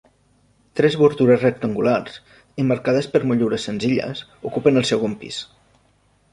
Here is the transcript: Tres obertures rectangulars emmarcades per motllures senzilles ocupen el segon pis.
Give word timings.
Tres 0.79 0.95
obertures 1.01 1.43
rectangulars 1.47 2.17
emmarcades 2.65 3.11
per 3.13 3.23
motllures 3.33 3.69
senzilles 3.71 4.27
ocupen 4.51 4.83
el 4.85 4.91
segon 4.95 5.19
pis. 5.25 5.43